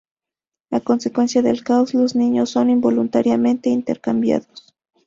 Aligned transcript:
A 0.71 0.79
consecuencia 0.79 1.43
del 1.43 1.63
caos, 1.63 1.93
los 1.93 2.15
niños 2.15 2.49
son 2.49 2.71
involuntariamente 2.71 3.69
intercambiados. 3.69 4.73